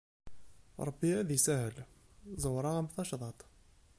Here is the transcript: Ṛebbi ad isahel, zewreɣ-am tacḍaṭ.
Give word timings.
Ṛebbi 0.87 1.09
ad 1.19 1.29
isahel, 1.37 1.77
zewreɣ-am 2.41 2.87
tacḍaṭ. 2.93 3.39